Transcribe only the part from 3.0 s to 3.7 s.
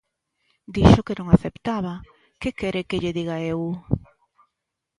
lle diga eu?